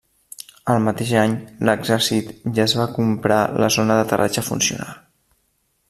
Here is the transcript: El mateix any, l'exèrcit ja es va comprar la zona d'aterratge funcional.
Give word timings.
El 0.75 0.79
mateix 0.85 1.11
any, 1.23 1.35
l'exèrcit 1.69 2.31
ja 2.61 2.65
es 2.65 2.73
va 2.81 2.89
comprar 2.97 3.39
la 3.65 3.71
zona 3.79 3.99
d'aterratge 4.01 4.47
funcional. 4.49 4.99